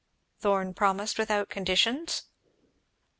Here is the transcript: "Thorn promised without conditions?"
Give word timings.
"Thorn 0.39 0.73
promised 0.73 1.19
without 1.19 1.47
conditions?" 1.49 2.23